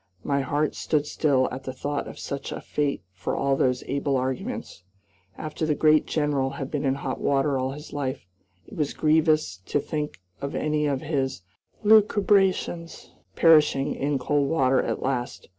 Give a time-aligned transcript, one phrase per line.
[0.23, 4.17] My heart stood still at the thought of such a fate for all those able
[4.17, 4.81] arguments.
[5.37, 8.25] After the great General had been in hot water all his life,
[8.65, 11.43] it was grievous to think of any of his
[11.83, 15.49] lucubrations perishing in cold water at last.